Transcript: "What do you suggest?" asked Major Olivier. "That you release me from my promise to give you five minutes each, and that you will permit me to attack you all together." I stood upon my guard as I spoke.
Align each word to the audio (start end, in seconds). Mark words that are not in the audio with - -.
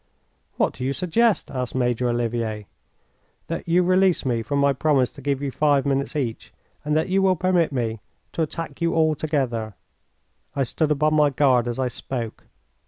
"What 0.55 0.73
do 0.73 0.83
you 0.83 0.93
suggest?" 0.93 1.51
asked 1.51 1.75
Major 1.75 2.09
Olivier. 2.09 2.65
"That 3.45 3.67
you 3.67 3.83
release 3.83 4.25
me 4.25 4.41
from 4.41 4.57
my 4.57 4.73
promise 4.73 5.11
to 5.11 5.21
give 5.21 5.43
you 5.43 5.51
five 5.51 5.85
minutes 5.85 6.15
each, 6.15 6.51
and 6.83 6.97
that 6.97 7.09
you 7.09 7.21
will 7.21 7.35
permit 7.35 7.71
me 7.71 7.99
to 8.31 8.41
attack 8.41 8.81
you 8.81 8.95
all 8.95 9.13
together." 9.13 9.75
I 10.55 10.63
stood 10.63 10.89
upon 10.89 11.13
my 11.13 11.29
guard 11.29 11.67
as 11.67 11.77
I 11.77 11.87
spoke. 11.87 12.45